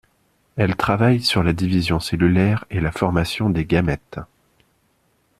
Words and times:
Elle 0.55 0.75
travaille 0.75 1.21
sur 1.21 1.43
la 1.43 1.53
division 1.53 1.99
cellulaire 1.99 2.65
et 2.71 2.79
la 2.79 2.91
formation 2.91 3.51
des 3.51 3.65
gamètes. 3.65 4.17